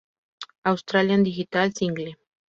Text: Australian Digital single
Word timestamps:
Australian 0.65 1.21
Digital 1.23 1.69
single 1.71 2.15